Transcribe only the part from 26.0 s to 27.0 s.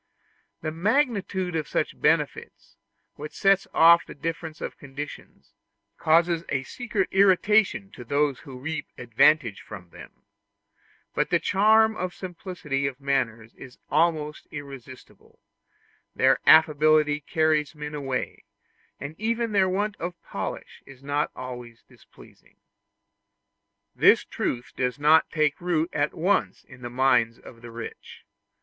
once in the